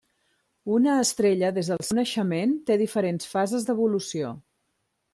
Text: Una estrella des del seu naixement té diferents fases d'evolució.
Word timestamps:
Una 0.77 0.95
estrella 1.01 1.51
des 1.59 1.69
del 1.73 1.85
seu 1.89 1.99
naixement 1.99 2.57
té 2.71 2.81
diferents 2.85 3.33
fases 3.37 3.69
d'evolució. 3.71 4.37